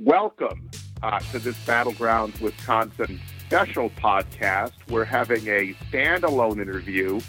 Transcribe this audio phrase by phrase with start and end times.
[0.00, 0.70] Welcome
[1.02, 4.72] uh, to this Battlegrounds Wisconsin special podcast.
[4.88, 7.20] We're having a standalone interview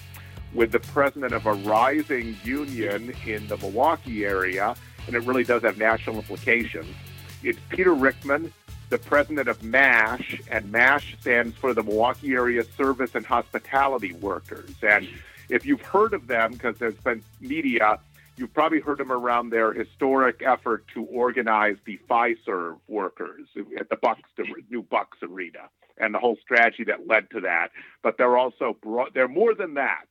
[0.53, 4.75] with the president of a rising union in the Milwaukee area,
[5.07, 6.95] and it really does have national implications.
[7.43, 8.53] It's Peter Rickman,
[8.87, 14.73] the president of MASH, and MASH stands for the Milwaukee Area Service and Hospitality Workers.
[14.81, 15.09] And
[15.49, 17.99] if you've heard of them, because there's been media,
[18.35, 23.47] you've probably heard them around their historic effort to organize the Fiserv workers
[23.79, 27.69] at the Bucks, the new Bucks Arena, and the whole strategy that led to that.
[28.01, 30.05] But they're also brought, they're more than that.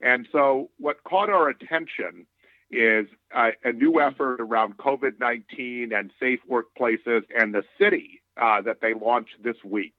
[0.00, 2.26] And so, what caught our attention
[2.70, 8.80] is a new effort around COVID 19 and safe workplaces and the city uh, that
[8.80, 9.94] they launched this week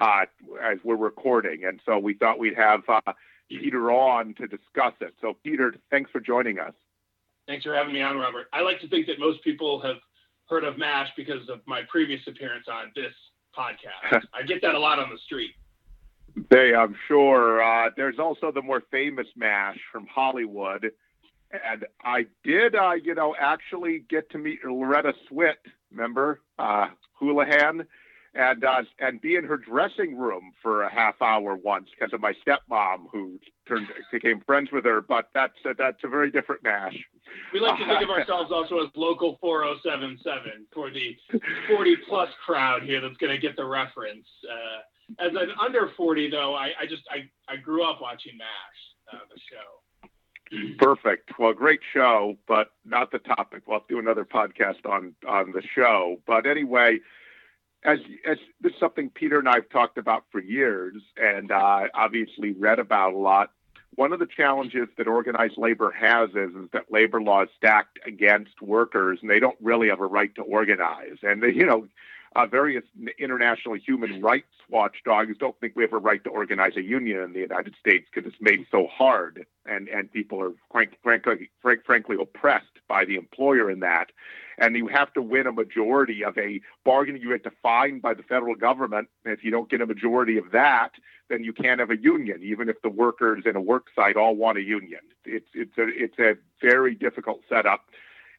[0.00, 0.26] uh,
[0.62, 1.64] as we're recording.
[1.64, 3.12] And so, we thought we'd have uh,
[3.50, 5.14] Peter on to discuss it.
[5.20, 6.74] So, Peter, thanks for joining us.
[7.46, 8.46] Thanks for having me on, Robert.
[8.52, 9.96] I like to think that most people have
[10.48, 13.12] heard of MASH because of my previous appearance on this
[13.56, 14.22] podcast.
[14.34, 15.50] I get that a lot on the street.
[16.48, 17.62] They, I'm sure.
[17.62, 20.92] Uh, there's also the more famous MASH from Hollywood.
[21.52, 25.54] And I did, uh, you know, actually get to meet Loretta Swit,
[25.90, 27.84] remember, uh, Houlihan,
[28.34, 32.20] and uh, and be in her dressing room for a half hour once because of
[32.20, 35.00] my stepmom who turned became friends with her.
[35.00, 36.96] But that's uh, that's a very different MASH.
[37.52, 41.16] We like to think of ourselves also as local 4077 for the
[41.68, 44.26] 40 plus crowd here that's going to get the reference.
[44.48, 49.12] Uh, as an under 40 though, I, I just I, I grew up watching MASH,
[49.12, 49.80] uh, the show.
[50.78, 51.30] Perfect.
[51.38, 53.62] Well, great show, but not the topic.
[53.66, 56.20] We'll do another podcast on on the show.
[56.26, 56.98] But anyway,
[57.84, 62.52] as as this is something Peter and I've talked about for years, and uh, obviously
[62.52, 63.52] read about a lot.
[63.96, 67.98] One of the challenges that organized labor has is, is that labor law is stacked
[68.06, 71.18] against workers, and they don't really have a right to organize.
[71.22, 71.88] And they, you know,
[72.36, 72.84] uh, various
[73.18, 77.32] international human rights watchdogs don't think we have a right to organize a union in
[77.32, 81.84] the United States because it's made so hard, and and people are frank, frankly frank,
[81.84, 84.10] frankly oppressed by the employer in that.
[84.58, 88.56] And you have to win a majority of a bargaining unit defined by the federal
[88.56, 89.08] government.
[89.24, 90.90] And if you don't get a majority of that,
[91.28, 94.34] then you can't have a union, even if the workers in a work site all
[94.34, 95.00] want a union.
[95.24, 97.84] It's it's a it's a very difficult setup.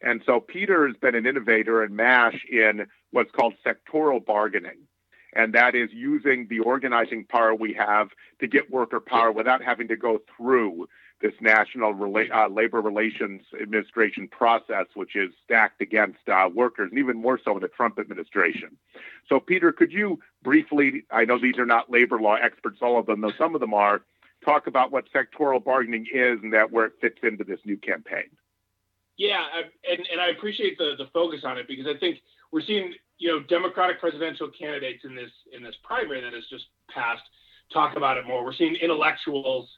[0.01, 4.79] And so Peter has been an innovator in MASH in what's called sectoral bargaining.
[5.33, 8.09] And that is using the organizing power we have
[8.41, 10.87] to get worker power without having to go through
[11.21, 17.17] this National uh, Labor Relations Administration process, which is stacked against uh, workers, and even
[17.17, 18.77] more so in the Trump administration.
[19.29, 23.05] So, Peter, could you briefly, I know these are not labor law experts, all of
[23.05, 24.01] them, though some of them are,
[24.43, 28.29] talk about what sectoral bargaining is and that where it fits into this new campaign?
[29.17, 29.43] Yeah,
[29.87, 32.17] and, and I appreciate the, the focus on it because I think
[32.51, 36.65] we're seeing you know Democratic presidential candidates in this in this primary that has just
[36.89, 37.21] passed
[37.71, 38.43] talk about it more.
[38.43, 39.69] We're seeing intellectuals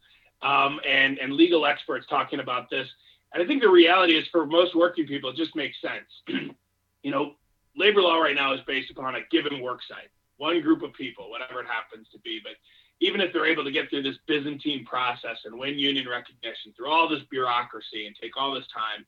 [0.44, 2.88] um, and and legal experts talking about this,
[3.34, 6.54] and I think the reality is for most working people, it just makes sense.
[7.04, 7.34] you know,
[7.76, 11.30] labor law right now is based upon a given work site, one group of people,
[11.30, 12.54] whatever it happens to be, but
[13.00, 16.90] even if they're able to get through this Byzantine process and win union recognition through
[16.90, 19.06] all this bureaucracy and take all this time,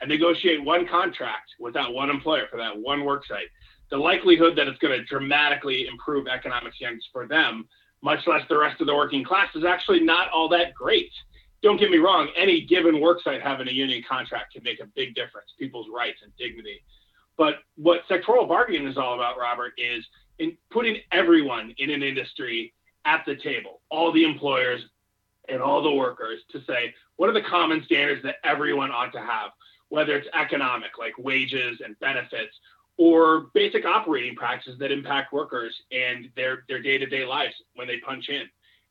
[0.00, 3.48] and negotiate one contract with that one employer for that one work site,
[3.90, 7.68] the likelihood that it's going to dramatically improve economic standards for them,
[8.04, 11.10] much less the rest of the working class, is actually not all that great.
[11.62, 14.86] Don't get me wrong, any given work site having a union contract can make a
[14.94, 16.82] big difference, people's rights and dignity.
[17.36, 20.04] But what sectoral bargaining is all about, Robert, is
[20.38, 22.74] in putting everyone in an industry
[23.06, 24.82] at the table, all the employers
[25.48, 29.20] and all the workers, to say, what are the common standards that everyone ought to
[29.20, 29.50] have?
[29.94, 32.52] whether it's economic, like wages and benefits,
[32.96, 38.28] or basic operating practices that impact workers and their, their day-to-day lives when they punch
[38.28, 38.42] in.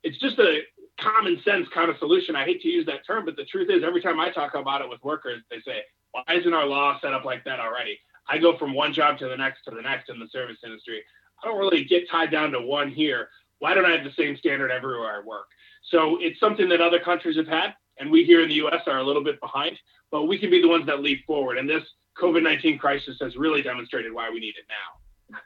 [0.04, 0.62] It's just a
[1.00, 2.36] common sense kind of solution.
[2.36, 4.82] I hate to use that term, but the truth is every time I talk about
[4.82, 5.82] it with workers, they say,
[6.12, 8.00] why isn't our law set up like that already?
[8.28, 11.02] I go from one job to the next to the next in the service industry.
[11.42, 13.30] I don't really get tied down to one here.
[13.60, 15.48] Why don't I have the same standard everywhere I work?
[15.90, 18.82] So it's something that other countries have had, and we here in the U.S.
[18.88, 19.78] are a little bit behind
[20.14, 21.58] but we can be the ones that leap forward.
[21.58, 21.84] And this
[22.18, 25.38] COVID 19 crisis has really demonstrated why we need it now.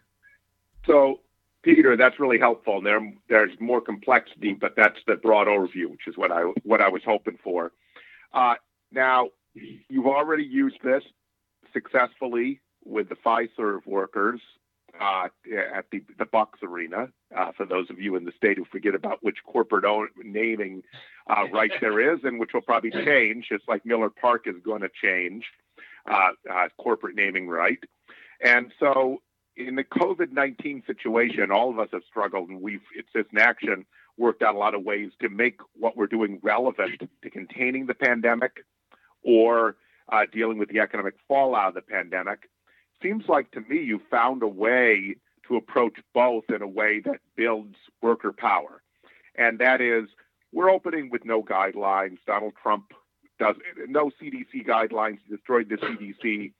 [0.85, 1.21] So,
[1.63, 2.81] Peter, that's really helpful.
[2.81, 6.89] There, there's more complexity, but that's the broad overview, which is what I what I
[6.89, 7.71] was hoping for.
[8.33, 8.55] Uh,
[8.91, 11.03] now, you've already used this
[11.73, 14.39] successfully with the Fiserv workers
[14.99, 15.27] uh,
[15.75, 17.09] at the, the Bucks Arena.
[17.35, 20.81] Uh, for those of you in the state who forget about which corporate own, naming
[21.29, 24.81] uh, right there is, and which will probably change, just like Miller Park is going
[24.81, 25.45] to change
[26.07, 27.79] uh, uh, corporate naming right.
[28.43, 29.21] And so,
[29.55, 33.39] in the COVID 19 situation, all of us have struggled, and we've, it's just in
[33.39, 33.85] action,
[34.17, 37.93] worked out a lot of ways to make what we're doing relevant to containing the
[37.93, 38.63] pandemic
[39.23, 39.75] or
[40.11, 42.49] uh, dealing with the economic fallout of the pandemic.
[43.01, 45.15] Seems like to me you found a way
[45.47, 48.81] to approach both in a way that builds worker power.
[49.35, 50.09] And that is,
[50.51, 52.17] we're opening with no guidelines.
[52.25, 52.93] Donald Trump
[53.39, 53.55] does
[53.87, 56.53] no CDC guidelines, destroyed the CDC.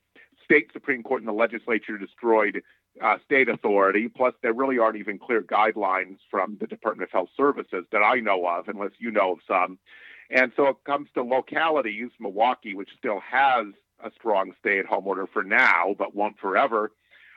[0.44, 2.62] State Supreme Court and the legislature destroyed
[3.02, 4.08] uh, state authority.
[4.08, 8.20] Plus, there really aren't even clear guidelines from the Department of Health Services that I
[8.20, 9.78] know of, unless you know of some.
[10.30, 13.66] And so it comes to localities, Milwaukee, which still has
[14.02, 16.92] a strong stay at home order for now, but won't forever,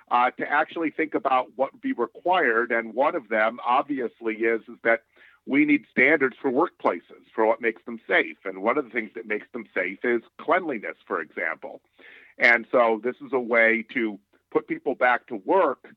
[0.10, 2.72] uh, to actually think about what would be required.
[2.72, 5.02] And one of them, obviously, is, is that
[5.46, 8.38] we need standards for workplaces for what makes them safe.
[8.46, 11.82] And one of the things that makes them safe is cleanliness, for example.
[12.38, 14.20] And so this is a way to
[14.52, 15.88] put people back to work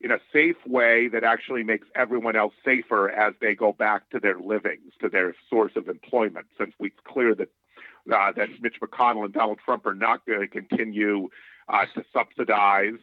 [0.00, 4.20] in a safe way that actually makes everyone else safer as they go back to
[4.20, 7.48] their livings, to their source of employment, since it's clear that
[8.12, 11.28] uh, that Mitch McConnell and Donald Trump are not going to continue
[11.68, 12.98] uh, to subsidize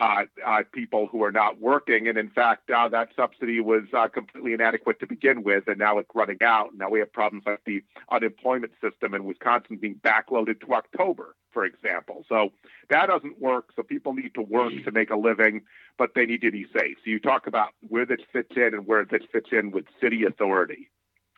[0.00, 2.08] uh, uh, people who are not working.
[2.08, 5.98] And in fact, uh, that subsidy was uh, completely inadequate to begin with, and now
[5.98, 6.70] it's running out.
[6.74, 11.64] Now we have problems like the unemployment system in Wisconsin being backloaded to October, for
[11.64, 12.24] example.
[12.28, 12.50] So
[12.88, 13.72] that doesn't work.
[13.76, 15.62] So people need to work to make a living,
[15.98, 16.96] but they need to be safe.
[17.04, 20.24] So you talk about where this fits in and where this fits in with city
[20.24, 20.90] authority.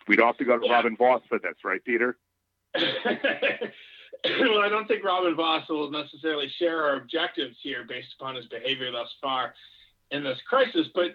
[0.06, 0.72] We don't have to go to yeah.
[0.72, 2.16] Robin Vos for this, right, Peter?
[4.24, 8.46] well, I don't think Robin Vos will necessarily share our objectives here based upon his
[8.46, 9.54] behavior thus far
[10.10, 10.88] in this crisis.
[10.94, 11.12] But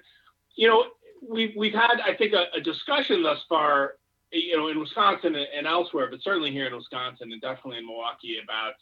[0.55, 0.85] you know,
[1.27, 3.93] we've we've had I think a, a discussion thus far,
[4.31, 8.39] you know, in Wisconsin and elsewhere, but certainly here in Wisconsin and definitely in Milwaukee
[8.43, 8.73] about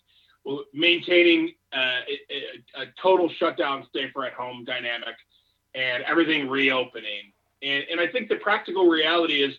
[0.73, 5.15] maintaining uh, a, a, total shutdown, stay for at home dynamic,
[5.73, 7.31] and everything reopening.
[7.61, 9.55] And and I think the practical reality is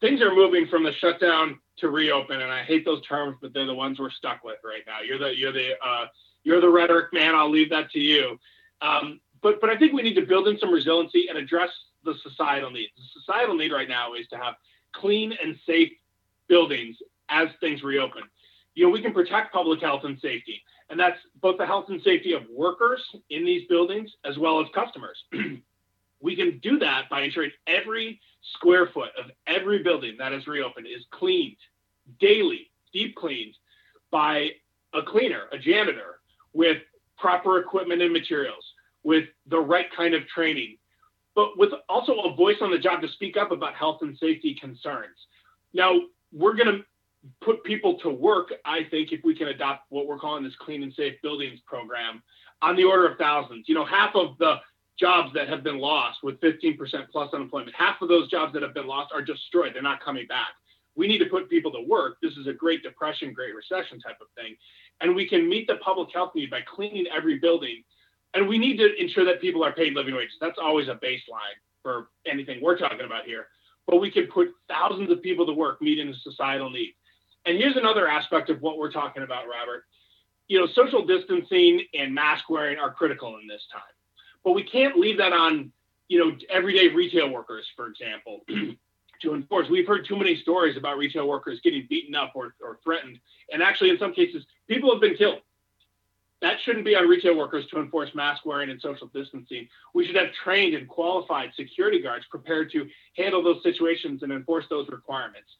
[0.00, 3.66] things are moving from the shutdown to reopen, and I hate those terms, but they're
[3.66, 5.00] the ones we're stuck with right now.
[5.06, 6.06] You're the you're the uh,
[6.44, 7.34] you're the rhetoric man.
[7.34, 8.38] I'll leave that to you.
[8.80, 11.70] Um, but but I think we need to build in some resiliency and address
[12.04, 12.92] the societal needs.
[12.96, 14.54] The societal need right now is to have
[14.94, 15.92] clean and safe
[16.48, 16.96] buildings
[17.28, 18.22] as things reopen.
[18.74, 22.00] You know, we can protect public health and safety, and that's both the health and
[22.02, 25.22] safety of workers in these buildings as well as customers.
[26.26, 28.20] we can do that by ensuring every
[28.54, 31.56] square foot of every building that is reopened is cleaned
[32.18, 33.54] daily, deep cleaned
[34.10, 34.50] by
[34.92, 36.18] a cleaner, a janitor,
[36.52, 36.78] with
[37.16, 38.64] proper equipment and materials,
[39.04, 40.76] with the right kind of training,
[41.36, 44.56] but with also a voice on the job to speak up about health and safety
[44.60, 45.16] concerns.
[45.74, 45.92] Now,
[46.32, 46.84] we're going to
[47.40, 50.82] put people to work, I think, if we can adopt what we're calling this clean
[50.82, 52.20] and safe buildings program
[52.62, 53.68] on the order of thousands.
[53.68, 54.56] You know, half of the
[54.98, 56.76] jobs that have been lost with 15%
[57.10, 57.74] plus unemployment.
[57.76, 59.72] Half of those jobs that have been lost are destroyed.
[59.74, 60.48] They're not coming back.
[60.94, 62.16] We need to put people to work.
[62.22, 64.56] This is a Great Depression, Great Recession type of thing.
[65.02, 67.82] And we can meet the public health need by cleaning every building.
[68.32, 70.36] And we need to ensure that people are paid living wages.
[70.40, 73.48] That's always a baseline for anything we're talking about here.
[73.86, 76.94] But we can put thousands of people to work meeting the societal need.
[77.44, 79.84] And here's another aspect of what we're talking about, Robert.
[80.48, 83.82] You know, social distancing and mask wearing are critical in this time
[84.46, 85.72] but we can't leave that on,
[86.06, 88.42] you know, everyday retail workers, for example,
[89.22, 89.68] to enforce.
[89.68, 93.18] We've heard too many stories about retail workers getting beaten up or, or threatened.
[93.52, 95.40] And actually, in some cases, people have been killed.
[96.42, 99.66] That shouldn't be on retail workers to enforce mask wearing and social distancing.
[99.94, 104.66] We should have trained and qualified security guards prepared to handle those situations and enforce
[104.70, 105.50] those requirements.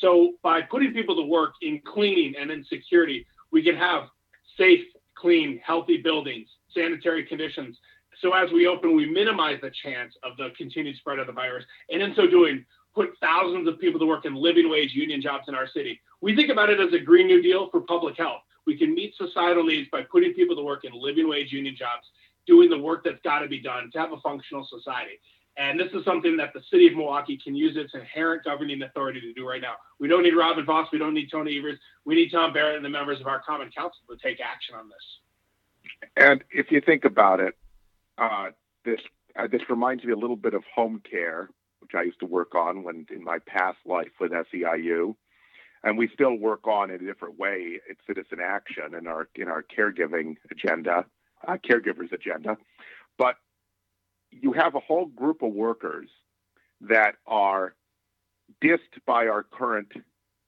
[0.00, 4.08] So, by putting people to work in cleaning and in security, we can have
[4.56, 4.84] safe,
[5.14, 7.78] clean, healthy buildings, sanitary conditions
[8.22, 11.64] so as we open, we minimize the chance of the continued spread of the virus,
[11.90, 12.64] and in so doing,
[12.94, 16.00] put thousands of people to work in living wage union jobs in our city.
[16.20, 18.42] We think about it as a Green New Deal for public health.
[18.64, 22.06] We can meet societal needs by putting people to work in living wage union jobs,
[22.46, 25.18] doing the work that's got to be done to have a functional society.
[25.56, 29.20] And this is something that the city of Milwaukee can use its inherent governing authority
[29.20, 29.74] to do right now.
[29.98, 30.88] We don't need Robin Vos.
[30.92, 31.78] We don't need Tony Evers.
[32.06, 34.88] We need Tom Barrett and the members of our Common Council to take action on
[34.88, 36.10] this.
[36.16, 37.54] And if you think about it,
[38.18, 38.50] uh,
[38.84, 39.00] this
[39.38, 41.48] uh, this reminds me a little bit of home care,
[41.80, 45.14] which I used to work on when in my past life with SEIU,
[45.82, 47.80] and we still work on in a different way.
[47.88, 51.04] at citizen action in our in our caregiving agenda,
[51.46, 52.56] uh, caregivers agenda,
[53.18, 53.36] but
[54.30, 56.08] you have a whole group of workers
[56.80, 57.74] that are
[58.62, 59.92] dissed by our current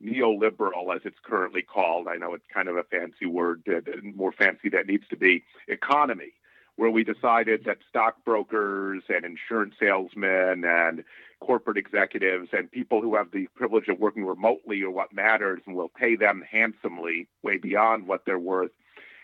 [0.02, 2.08] neoliberal, as it's currently called.
[2.08, 3.62] I know it's kind of a fancy word,
[4.02, 6.32] more fancy than it needs to be, economy
[6.76, 11.04] where we decided that stockbrokers and insurance salesmen and
[11.40, 15.76] corporate executives and people who have the privilege of working remotely are what matters, and
[15.76, 18.72] we'll pay them handsomely, way beyond what they're worth.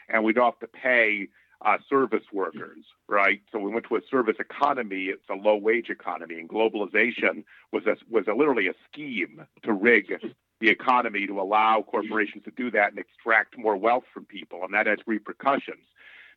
[0.09, 1.29] And we don't have to pay
[1.65, 3.43] uh, service workers, right?
[3.53, 5.07] So we went to a service economy.
[5.07, 9.73] It's a low wage economy, and globalization was a, was a, literally a scheme to
[9.73, 10.13] rig
[10.61, 14.75] the economy to allow corporations to do that and extract more wealth from people, and
[14.75, 15.85] that has repercussions.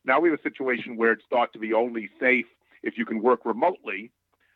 [0.04, 2.46] Now we have a situation where it's thought to be only safe
[2.82, 4.10] if you can work remotely,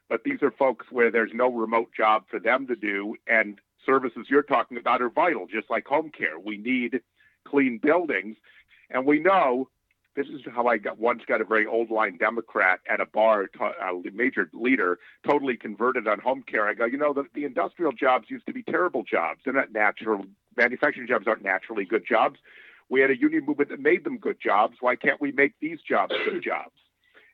[0.09, 4.27] but these are folks where there's no remote job for them to do, and services
[4.29, 6.39] you're talking about are vital, just like home care.
[6.39, 7.01] We need
[7.47, 8.37] clean buildings,
[8.91, 9.69] and we know
[10.19, 13.49] this is how I got once got a very old line Democrat at a bar,
[13.61, 16.67] a major leader, totally converted on home care.
[16.69, 19.41] I go, you know, the, the industrial jobs used to be terrible jobs.
[19.45, 20.25] They're not natural.
[20.57, 22.41] Manufacturing jobs aren't naturally good jobs.
[22.89, 24.77] We had a union movement that made them good jobs.
[24.81, 26.73] Why can't we make these jobs good jobs?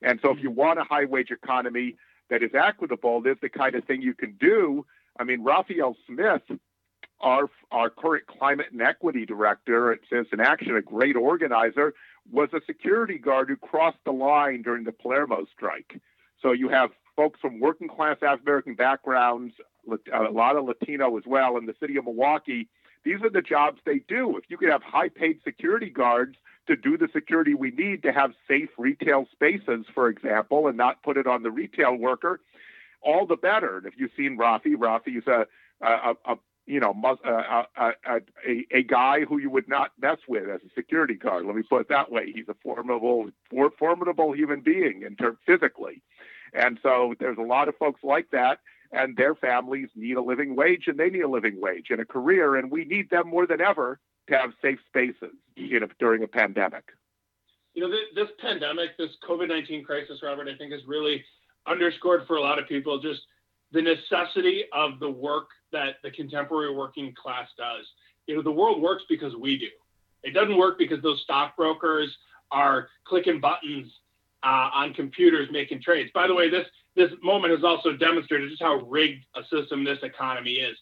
[0.03, 1.97] And so, if you want a high wage economy
[2.31, 4.85] that is equitable, this is the kind of thing you can do.
[5.19, 6.43] I mean, Raphael Smith,
[7.21, 11.95] our our current climate and equity director at Citizen Action, a great organizer,
[12.31, 16.01] was a security guard who crossed the line during the Palermo strike.
[16.43, 19.55] So you have folks from working class African American backgrounds,
[19.91, 22.69] uh, a lot of Latino as well, in the city of Milwaukee.
[23.05, 24.37] These are the jobs they do.
[24.37, 28.13] If you could have high paid security guards to do the security we need to
[28.13, 32.41] have safe retail spaces, for example, and not put it on the retail worker,
[33.03, 33.79] all the better.
[33.79, 35.47] And if you've seen Rafi, Rafi is a,
[35.83, 36.95] a, a you know,
[37.25, 38.21] a, a,
[38.73, 41.45] a, guy who you would not mess with as a security guard.
[41.45, 42.33] Let me put it that way.
[42.35, 46.01] He's a formidable, for, formidable human being in terms physically,
[46.55, 48.61] and so there's a lot of folks like that,
[48.95, 52.05] and their families need a living wage, and they need a living wage and a
[52.05, 53.99] career, and we need them more than ever
[54.29, 56.85] to have safe spaces, you know, during a pandemic.
[57.75, 61.25] You know, this, this pandemic, this COVID nineteen crisis, Robert, I think has really
[61.67, 63.21] underscored for a lot of people just
[63.73, 67.85] the necessity of the work that the contemporary working class does.
[68.27, 69.67] You know, the world works because we do.
[70.23, 72.17] It doesn't work because those stockbrokers
[72.51, 73.91] are clicking buttons
[74.45, 76.11] uh, on computers making trades.
[76.15, 79.99] By the way, this this moment has also demonstrated just how rigged a system this
[80.03, 80.77] economy is.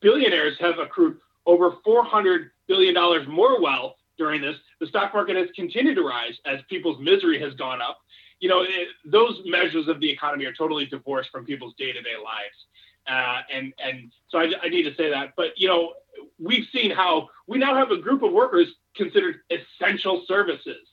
[0.00, 4.56] Billionaires have accrued over 400 billion dollars more wealth during this.
[4.80, 7.98] The stock market has continued to rise as people's misery has gone up.
[8.40, 12.66] You know, it, those measures of the economy are totally divorced from people's day-to-day lives.
[13.06, 15.32] Uh, and and so I, I, need to say that.
[15.36, 15.94] But you know,
[16.38, 20.86] we've seen how we now have a group of workers considered essential services.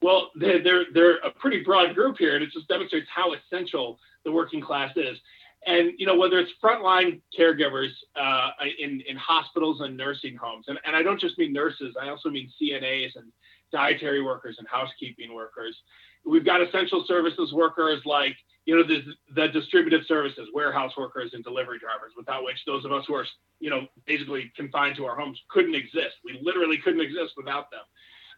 [0.00, 3.98] Well, they're, they're they're a pretty broad group here, and it just demonstrates how essential
[4.24, 5.18] the working class is.
[5.66, 10.78] And you know, whether it's frontline caregivers uh, in in hospitals and nursing homes, and,
[10.84, 13.32] and I don't just mean nurses, I also mean CNAs and
[13.72, 15.76] dietary workers and housekeeping workers.
[16.24, 18.36] We've got essential services workers like
[18.68, 19.00] you know, the,
[19.34, 23.24] the distributive services, warehouse workers and delivery drivers, without which those of us who are,
[23.60, 26.16] you know, basically confined to our homes couldn't exist.
[26.22, 27.80] We literally couldn't exist without them.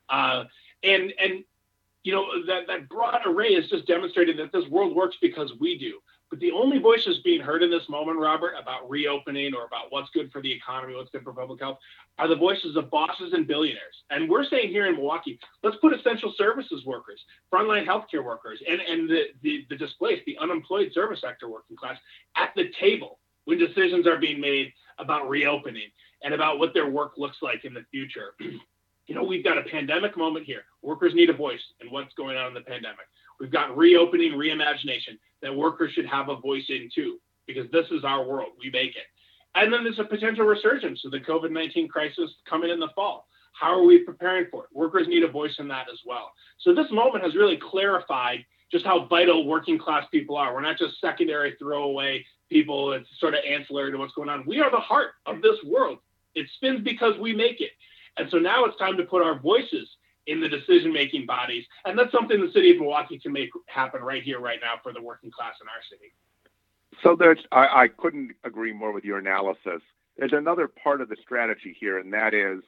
[0.08, 0.44] Uh,
[0.82, 1.44] and, and,
[2.02, 5.78] you know, that, that broad array is just demonstrating that this world works because we
[5.78, 6.00] do.
[6.30, 10.08] But the only voices being heard in this moment, Robert, about reopening or about what's
[10.10, 11.78] good for the economy, what's good for public health,
[12.18, 14.04] are the voices of bosses and billionaires.
[14.10, 17.20] And we're saying here in Milwaukee, let's put essential services workers,
[17.52, 21.98] frontline healthcare workers, and, and the, the, the displaced, the unemployed service sector working class
[22.36, 25.88] at the table when decisions are being made about reopening
[26.22, 28.34] and about what their work looks like in the future.
[29.10, 30.62] you know, we've got a pandemic moment here.
[30.82, 33.08] Workers need a voice in what's going on in the pandemic.
[33.40, 38.04] We've got reopening, reimagination that workers should have a voice in too, because this is
[38.04, 38.50] our world.
[38.60, 39.02] We make it.
[39.56, 43.26] And then there's a potential resurgence of the COVID 19 crisis coming in the fall.
[43.52, 44.70] How are we preparing for it?
[44.72, 46.30] Workers need a voice in that as well.
[46.60, 50.54] So this moment has really clarified just how vital working class people are.
[50.54, 52.92] We're not just secondary throwaway people.
[52.92, 54.44] It's sort of ancillary to what's going on.
[54.46, 55.98] We are the heart of this world.
[56.36, 57.72] It spins because we make it.
[58.16, 59.88] And so now it's time to put our voices
[60.26, 61.64] in the decision making bodies.
[61.84, 64.92] And that's something the city of Milwaukee can make happen right here, right now for
[64.92, 66.12] the working class in our city.
[67.02, 69.82] So there's, I, I couldn't agree more with your analysis.
[70.16, 72.60] There's another part of the strategy here, and that is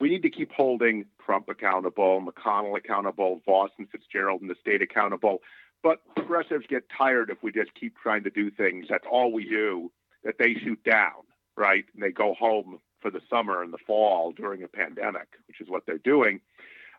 [0.00, 4.80] we need to keep holding Trump accountable, McConnell accountable, Vos and Fitzgerald and the state
[4.80, 5.38] accountable.
[5.82, 8.86] But progressives get tired if we just keep trying to do things.
[8.88, 9.92] That's all we do,
[10.24, 11.24] that they shoot down,
[11.56, 11.84] right?
[11.94, 15.68] And they go home for the summer and the fall during a pandemic, which is
[15.68, 16.40] what they're doing.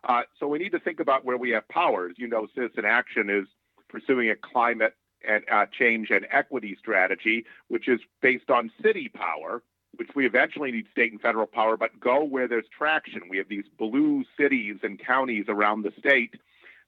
[0.04, 2.14] Uh, so we need to think about where we have powers.
[2.16, 3.46] You know, Citizen Action is
[3.88, 4.94] pursuing a climate
[5.26, 9.62] and uh, change and equity strategy, which is based on city power,
[9.96, 13.22] which we eventually need state and federal power, but go where there's traction.
[13.28, 16.34] We have these blue cities and counties around the state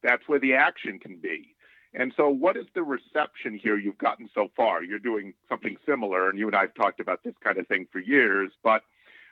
[0.02, 1.54] that's where the action can be.
[1.94, 4.82] And so, what is the reception here you've gotten so far?
[4.82, 7.86] You're doing something similar, and you and I have talked about this kind of thing
[7.92, 8.82] for years, but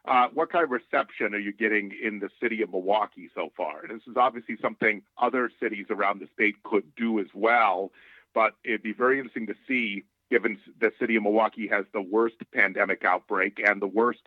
[0.06, 3.82] uh, what kind of reception are you getting in the city of Milwaukee so far?
[3.86, 7.92] This is obviously something other cities around the state could do as well,
[8.34, 12.36] but it'd be very interesting to see, given the city of Milwaukee has the worst
[12.52, 14.20] pandemic outbreak and the worst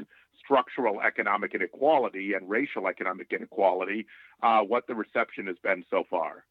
[0.43, 4.05] structural economic inequality and racial economic inequality,
[4.43, 6.45] uh, what the reception has been so far.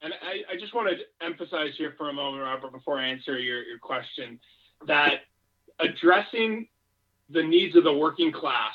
[0.00, 3.36] And I, I, just want to emphasize here for a moment, Robert, before I answer
[3.38, 4.38] your, your question,
[4.86, 5.22] that
[5.80, 6.68] addressing
[7.30, 8.74] the needs of the working class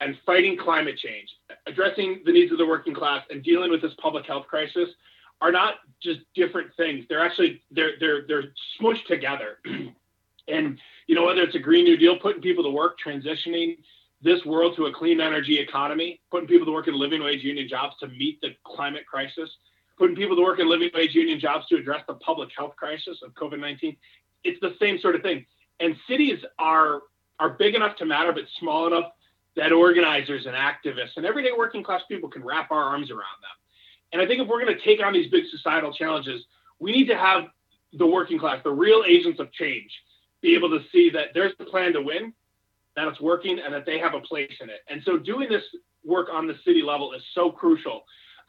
[0.00, 1.28] and fighting climate change,
[1.66, 4.88] addressing the needs of the working class and dealing with this public health crisis
[5.40, 7.04] are not just different things.
[7.08, 9.58] They're actually they're they're they're smushed together.
[10.48, 13.76] and you know whether it's a green new deal, putting people to work, transitioning
[14.22, 17.68] this world to a clean energy economy, putting people to work in living wage union
[17.68, 19.50] jobs to meet the climate crisis,
[19.98, 23.18] putting people to work in living wage union jobs to address the public health crisis
[23.22, 23.96] of COVID-19.
[24.42, 25.44] It's the same sort of thing.
[25.80, 27.02] And cities are
[27.38, 29.12] are big enough to matter, but small enough
[29.56, 33.56] that organizers and activists and everyday working class people can wrap our arms around them.
[34.12, 36.44] And I think if we're going to take on these big societal challenges,
[36.78, 37.44] we need to have
[37.92, 39.90] the working class, the real agents of change,
[40.42, 42.32] be able to see that there's a plan to win,
[42.94, 44.80] that it's working, and that they have a place in it.
[44.88, 45.62] And so doing this
[46.04, 48.04] work on the city level is so crucial.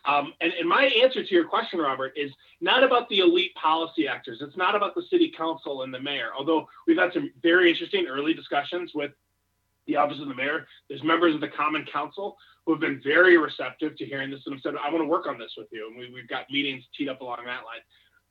[0.08, 4.08] Um, and, and, my answer to your question, Robert, is not about the elite policy
[4.08, 4.38] actors.
[4.42, 8.08] It's not about the city council and the mayor, although we've had some very interesting
[8.08, 9.12] early discussions with
[9.86, 10.66] the office of the mayor.
[10.88, 14.56] There's members of the common council who have been very receptive to hearing this and
[14.56, 15.88] have said, I want to work on this with you.
[15.88, 17.82] And we, have got meetings teed up along that line.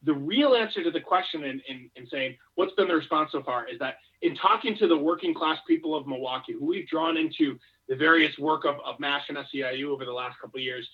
[0.03, 3.43] The real answer to the question in, in, in saying what's been the response so
[3.43, 7.17] far is that in talking to the working class people of Milwaukee, who we've drawn
[7.17, 10.89] into the various work of, of MASH and SEIU over the last couple of years,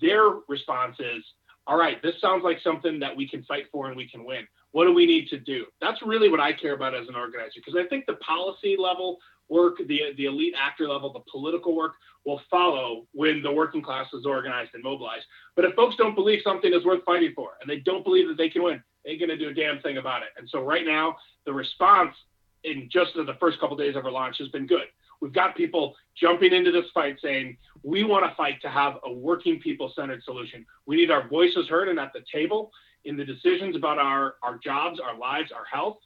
[0.00, 1.24] their response is,
[1.66, 4.46] all right, this sounds like something that we can fight for and we can win.
[4.72, 5.66] What do we need to do?
[5.80, 9.18] That's really what I care about as an organizer because I think the policy level
[9.48, 11.92] work, the the elite actor level, the political work
[12.24, 15.24] will follow when the working class is organized and mobilized.
[15.54, 18.36] But if folks don't believe something is worth fighting for and they don't believe that
[18.36, 20.28] they can win, they ain't going to do a damn thing about it.
[20.36, 22.14] And so right now, the response
[22.64, 24.86] in just the first couple of days of our launch has been good.
[25.20, 29.12] We've got people jumping into this fight saying, we want to fight to have a
[29.12, 30.64] working people centered solution.
[30.86, 32.70] We need our voices heard and at the table
[33.04, 35.98] in the decisions about our, our jobs, our lives, our health.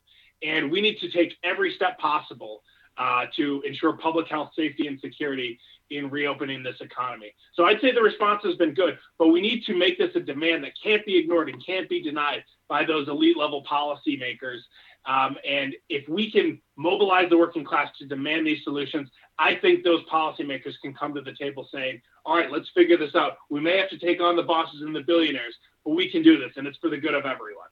[0.42, 2.62] And we need to take every step possible
[2.98, 5.58] uh, to ensure public health, safety, and security
[5.90, 7.34] in reopening this economy.
[7.54, 10.20] So I'd say the response has been good, but we need to make this a
[10.20, 14.60] demand that can't be ignored and can't be denied by those elite level policymakers
[15.06, 19.08] um, and if we can mobilize the working class to demand these solutions,
[19.38, 23.14] I think those policymakers can come to the table saying, all right, let's figure this
[23.14, 23.38] out.
[23.48, 26.38] We may have to take on the bosses and the billionaires, but we can do
[26.38, 27.68] this, and it's for the good of everyone.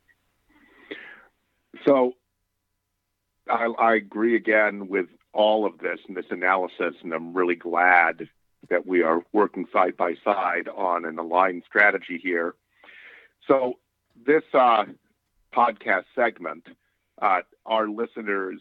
[1.86, 2.14] So
[3.48, 8.28] I, I agree again with all of this and this analysis, and I'm really glad
[8.70, 12.54] that we are working side by side on an aligned strategy here.
[13.46, 13.74] So
[14.26, 14.84] this uh,
[15.54, 16.66] podcast segment
[17.20, 18.61] uh, our listeners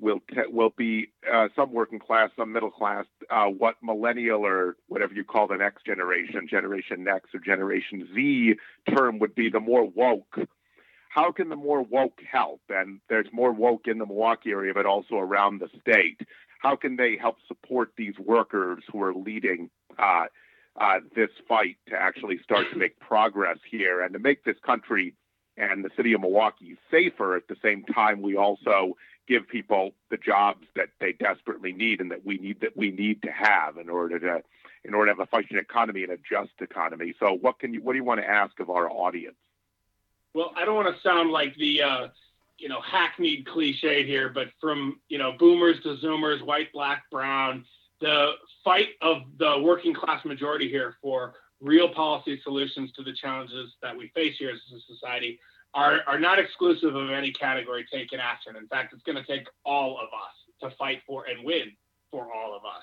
[0.00, 4.76] will te- will be uh, some working class, some middle class, uh, what millennial or
[4.88, 8.54] whatever you call the next generation, Generation Next or Generation Z
[8.94, 10.36] term would be the more woke.
[11.08, 12.62] How can the more woke help?
[12.70, 16.20] And there's more woke in the Milwaukee area, but also around the state.
[16.60, 20.26] How can they help support these workers who are leading uh,
[20.80, 25.14] uh, this fight to actually start to make progress here and to make this country
[25.56, 27.36] and the city of Milwaukee safer.
[27.36, 28.96] At the same time, we also
[29.28, 33.22] give people the jobs that they desperately need and that we need that we need
[33.22, 34.42] to have in order to
[34.84, 37.14] in order to have a functioning economy and a just economy.
[37.20, 39.36] So, what can you what do you want to ask of our audience?
[40.34, 42.08] Well, I don't want to sound like the uh,
[42.58, 47.64] you know hackneyed cliche here, but from you know boomers to zoomers, white, black, brown,
[48.00, 48.32] the
[48.64, 53.96] fight of the working class majority here for real policy solutions to the challenges that
[53.96, 55.38] we face here as a society
[55.74, 58.56] are, are not exclusive of any category taking action.
[58.56, 61.72] In fact, it's going to take all of us to fight for and win
[62.10, 62.82] for all of us.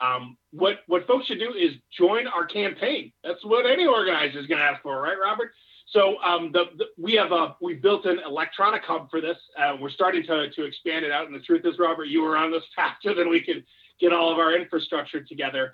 [0.00, 3.12] Um, what what folks should do is join our campaign.
[3.24, 5.52] That's what any organizer is going to ask for, right, Robert?
[5.88, 9.38] So um, the, the, we have a we built an electronic hub for this.
[9.58, 11.26] Uh, we're starting to to expand it out.
[11.26, 13.64] And the truth is, Robert, you were on this faster than we could
[14.00, 15.72] get all of our infrastructure together.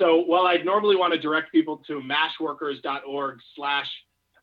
[0.00, 3.90] So while I'd normally want to direct people to mashworkers.org slash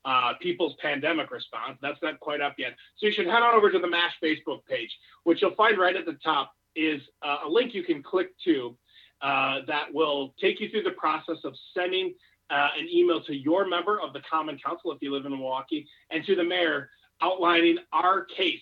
[0.05, 2.75] uh, people's pandemic response, that's not quite up yet.
[2.97, 4.95] So you should head on over to the MASH Facebook page.
[5.23, 8.77] which you'll find right at the top is uh, a link you can click to
[9.23, 12.13] uh, that will take you through the process of sending
[12.51, 15.87] uh, an email to your member of the Common Council if you live in Milwaukee
[16.11, 18.61] and to the mayor outlining our case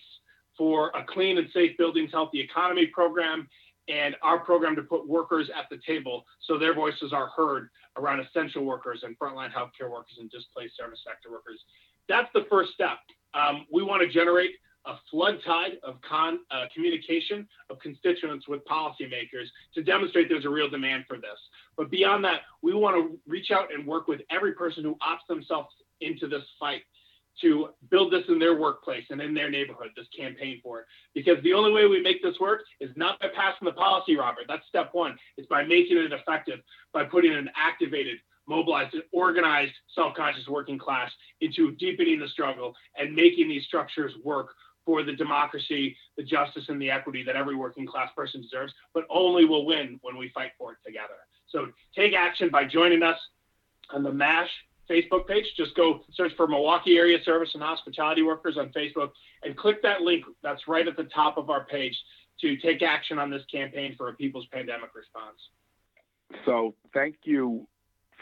[0.56, 3.46] for a clean and safe buildings, healthy economy program
[3.88, 8.20] and our program to put workers at the table so their voices are heard around
[8.20, 11.60] essential workers and frontline healthcare workers and displaced service sector workers.
[12.08, 12.98] That's the first step.
[13.34, 14.52] Um, we want to generate
[14.86, 20.50] a flood tide of con, uh, communication of constituents with policymakers to demonstrate there's a
[20.50, 21.38] real demand for this.
[21.76, 25.26] But beyond that, we want to reach out and work with every person who opts
[25.28, 25.68] themselves
[26.00, 26.82] into this fight
[27.42, 30.86] to build this in their workplace and in their neighborhood, this campaign for it.
[31.14, 34.44] Because the only way we make this work is not by passing the policy, Robert.
[34.48, 35.16] That's step one.
[35.36, 36.60] It's by making it effective,
[36.92, 38.18] by putting an activated,
[38.48, 44.12] mobilized, and organized self conscious working class into deepening the struggle and making these structures
[44.24, 44.48] work
[44.84, 49.04] for the democracy, the justice, and the equity that every working class person deserves, but
[49.10, 51.18] only will win when we fight for it together.
[51.48, 53.18] So take action by joining us
[53.92, 54.50] on the MASH
[54.88, 55.44] Facebook page.
[55.56, 59.10] Just go search for Milwaukee Area Service and Hospitality Workers on Facebook
[59.42, 61.96] and click that link that's right at the top of our page
[62.40, 65.38] to take action on this campaign for a people's pandemic response.
[66.44, 67.66] So thank you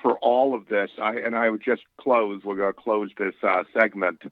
[0.02, 0.90] for all of this.
[1.00, 4.22] I, and I would just close, we're going to close this uh, segment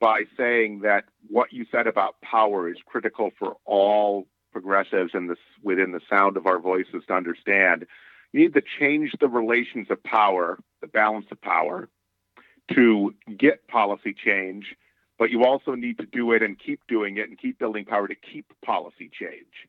[0.00, 5.38] by saying that what you said about power is critical for all progressives in this,
[5.62, 7.86] within the sound of our voices to understand.
[8.34, 11.88] You need to change the relations of power, the balance of power,
[12.74, 14.74] to get policy change,
[15.20, 18.08] but you also need to do it and keep doing it and keep building power
[18.08, 19.68] to keep policy change.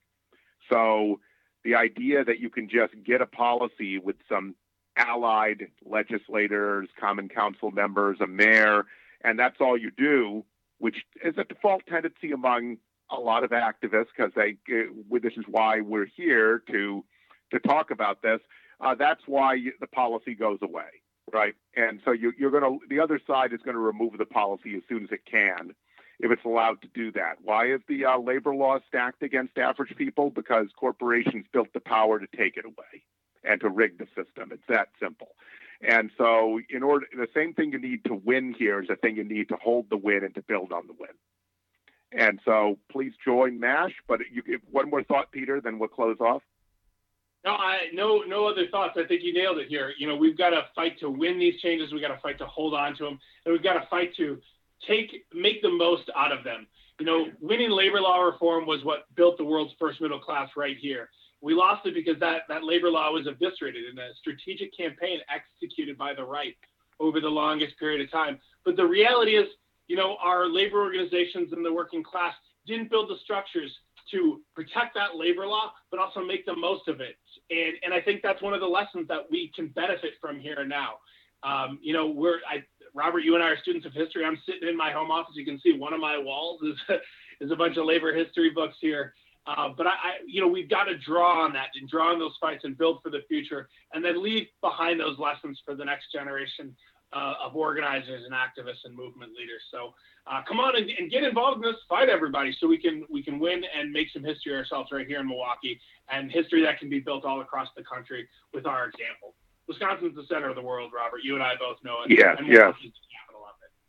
[0.67, 1.19] So
[1.63, 4.55] the idea that you can just get a policy with some
[4.97, 8.85] allied legislators, common council members, a mayor,
[9.23, 10.43] and that's all you do,
[10.79, 12.77] which is a default tendency among
[13.11, 17.05] a lot of activists because they uh, this is why we're here to
[17.51, 18.39] to talk about this.
[18.81, 21.01] Uh, that's why you, the policy goes away,
[21.33, 21.55] right?
[21.75, 24.75] And so you, you're going to the other side is going to remove the policy
[24.75, 25.73] as soon as it can,
[26.19, 27.35] if it's allowed to do that.
[27.41, 30.29] Why is the uh, labor law stacked against average people?
[30.29, 33.03] Because corporations built the power to take it away
[33.43, 34.49] and to rig the system.
[34.51, 35.29] It's that simple.
[35.81, 39.17] And so, in order, the same thing you need to win here is the thing
[39.17, 41.09] you need to hold the win and to build on the win.
[42.11, 43.93] And so, please join MASH.
[44.07, 46.43] But you, give one more thought, Peter, then we'll close off.
[47.45, 48.97] No, I no no other thoughts.
[48.97, 49.93] I think you nailed it here.
[49.99, 51.93] You know, we've got to fight to win these changes.
[51.93, 54.39] We've got to fight to hold on to them, and we've got to fight to
[54.87, 56.65] take make the most out of them.
[56.99, 60.77] You know, winning labor law reform was what built the world's first middle class right
[60.77, 61.09] here.
[61.41, 65.97] We lost it because that, that labor law was eviscerated in a strategic campaign executed
[65.97, 66.55] by the right
[66.99, 68.39] over the longest period of time.
[68.63, 69.47] But the reality is,
[69.87, 72.33] you know, our labor organizations and the working class
[72.65, 73.71] didn't build the structures
[74.11, 77.15] to protect that labor law, but also make the most of it.
[77.49, 80.59] And, and I think that's one of the lessons that we can benefit from here
[80.59, 80.95] and now.
[81.43, 82.63] Um, you know, we're, I,
[82.93, 84.25] Robert, you and I are students of history.
[84.25, 85.35] I'm sitting in my home office.
[85.35, 86.97] You can see one of my walls is,
[87.41, 89.13] is a bunch of labor history books here.
[89.47, 92.19] Uh, but I, I, you know, we've got to draw on that and draw on
[92.19, 95.85] those fights and build for the future, and then leave behind those lessons for the
[95.85, 96.75] next generation
[97.15, 99.61] uh, of organizers and activists and movement leaders.
[99.71, 99.93] So
[100.27, 103.23] uh, come on and, and, get involved in this fight, everybody, so we can we
[103.23, 106.89] can win and make some history ourselves right here in Milwaukee, and history that can
[106.89, 109.33] be built all across the country with our example.
[109.67, 111.21] Wisconsin's the center of the world, Robert.
[111.23, 112.11] You and I both know it.
[112.11, 112.71] Yeah, yeah.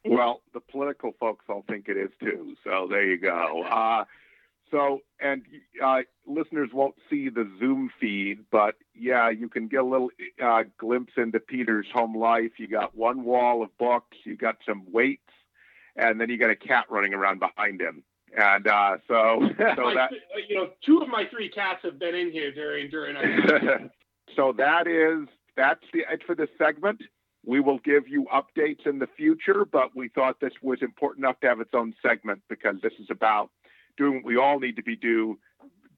[0.04, 2.54] Well, the political folks all think it is too.
[2.64, 3.64] So there you go.
[3.64, 4.04] Uh,
[4.70, 5.42] so, and
[5.82, 10.10] uh, listeners won't see the Zoom feed, but yeah, you can get a little
[10.42, 12.52] uh, glimpse into Peter's home life.
[12.58, 15.32] You got one wall of books, you got some weights,
[15.94, 18.02] and then you got a cat running around behind him.
[18.36, 19.40] And uh, so,
[19.76, 20.10] so that
[20.48, 23.16] you know, two of my three cats have been in here during during.
[24.36, 27.02] so that is that's the it for this segment.
[27.44, 31.38] We will give you updates in the future, but we thought this was important enough
[31.40, 33.50] to have its own segment because this is about
[33.96, 35.38] doing what we all need to be do,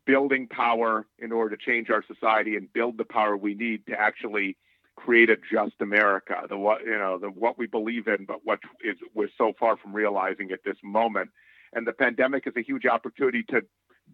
[0.07, 3.93] building power in order to change our society and build the power we need to
[3.93, 4.57] actually
[4.97, 6.35] create a just America.
[6.49, 9.77] The what you know, the what we believe in, but what is we're so far
[9.77, 11.31] from realizing at this moment.
[11.73, 13.63] And the pandemic is a huge opportunity to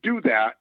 [0.03, 0.55] do that.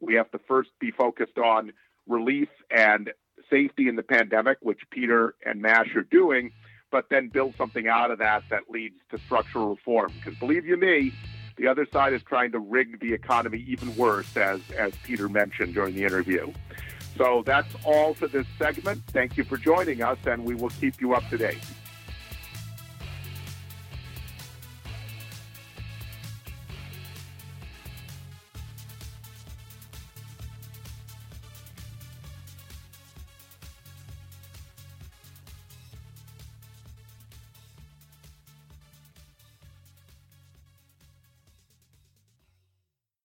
[0.00, 1.72] We have to first be focused on
[2.06, 3.10] relief and
[3.50, 6.52] safety in the pandemic, which Peter and Mash are doing,
[6.90, 10.12] but then build something out of that that leads to structural reform.
[10.16, 11.12] Because believe you me,
[11.58, 15.74] the other side is trying to rig the economy even worse, as, as Peter mentioned
[15.74, 16.52] during the interview.
[17.16, 19.02] So that's all for this segment.
[19.08, 21.58] Thank you for joining us, and we will keep you up to date.